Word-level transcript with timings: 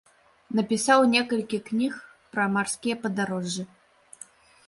Напісаў 0.59 1.03
некалькі 1.15 1.59
кніг 1.67 1.93
пра 2.35 2.47
марскія 2.55 2.95
падарожжы. 3.03 3.63